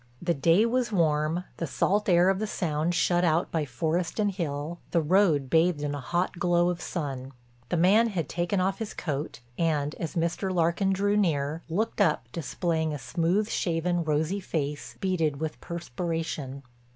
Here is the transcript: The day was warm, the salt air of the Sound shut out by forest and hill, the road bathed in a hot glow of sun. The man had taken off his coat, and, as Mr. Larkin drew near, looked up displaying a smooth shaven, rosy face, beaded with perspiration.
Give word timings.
The 0.19 0.33
day 0.33 0.65
was 0.65 0.91
warm, 0.91 1.43
the 1.57 1.67
salt 1.67 2.09
air 2.09 2.29
of 2.29 2.39
the 2.39 2.47
Sound 2.47 2.95
shut 2.95 3.23
out 3.23 3.51
by 3.51 3.65
forest 3.65 4.19
and 4.19 4.31
hill, 4.31 4.79
the 4.89 4.99
road 4.99 5.47
bathed 5.47 5.83
in 5.83 5.93
a 5.93 5.99
hot 5.99 6.39
glow 6.39 6.69
of 6.71 6.81
sun. 6.81 7.33
The 7.69 7.77
man 7.77 8.07
had 8.07 8.27
taken 8.27 8.59
off 8.59 8.79
his 8.79 8.95
coat, 8.95 9.41
and, 9.59 9.93
as 9.99 10.15
Mr. 10.15 10.51
Larkin 10.51 10.91
drew 10.91 11.15
near, 11.15 11.61
looked 11.69 12.01
up 12.01 12.25
displaying 12.31 12.95
a 12.95 12.97
smooth 12.97 13.47
shaven, 13.47 14.03
rosy 14.03 14.39
face, 14.39 14.95
beaded 14.99 15.39
with 15.39 15.61
perspiration. 15.61 16.63